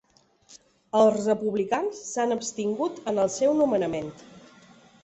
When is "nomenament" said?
3.63-4.15